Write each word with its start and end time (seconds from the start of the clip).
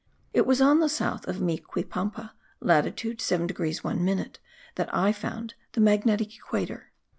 It 0.33 0.47
was 0.47 0.61
on 0.61 0.79
the 0.79 0.89
south 0.89 1.27
of 1.27 1.35
Micuipampa 1.35 2.31
(latitude 2.59 3.21
7 3.21 3.45
degrees 3.45 3.83
1 3.83 4.03
minute) 4.03 4.39
that 4.73 4.91
I 4.91 5.11
found 5.11 5.53
the 5.73 5.79
magnetic 5.81 6.35
equator. 6.35 6.91